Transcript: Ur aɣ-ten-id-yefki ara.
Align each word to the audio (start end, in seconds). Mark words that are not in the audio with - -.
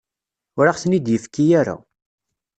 Ur 0.59 0.65
aɣ-ten-id-yefki 0.67 1.45
ara. 1.59 1.75